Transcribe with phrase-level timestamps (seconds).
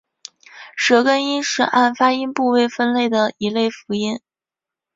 [0.75, 4.19] 舌根音是按发音部位分类的一类辅音。